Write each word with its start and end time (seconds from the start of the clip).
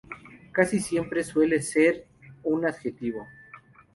Casi 0.51 0.79
siempre 0.79 1.23
suele 1.23 1.61
ser 1.61 2.07
un 2.41 2.65
adjetivo. 2.65 3.27